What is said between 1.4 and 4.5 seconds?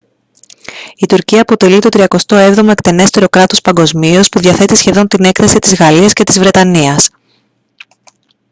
αποτελεί το τριακοστό έβδομο εκτενέστερο κράτος παγκοσμίως που